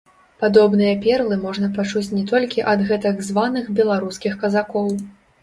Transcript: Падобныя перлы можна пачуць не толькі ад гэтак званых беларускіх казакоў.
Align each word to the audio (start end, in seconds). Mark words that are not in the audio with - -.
Падобныя 0.43 0.93
перлы 1.03 1.37
можна 1.43 1.69
пачуць 1.75 2.15
не 2.17 2.23
толькі 2.31 2.65
ад 2.73 2.79
гэтак 2.89 3.21
званых 3.29 3.71
беларускіх 3.83 4.33
казакоў. 4.43 4.91